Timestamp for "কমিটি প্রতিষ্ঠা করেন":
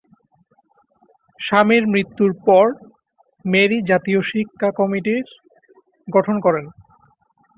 4.79-6.65